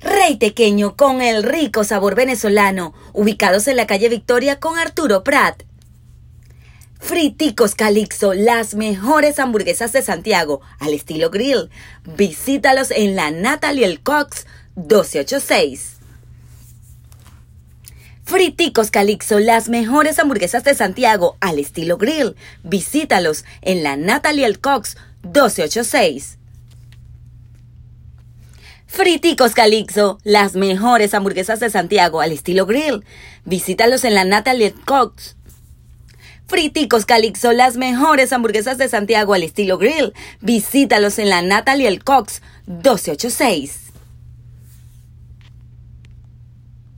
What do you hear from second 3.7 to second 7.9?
la calle Victoria con Arturo Prat. Friticos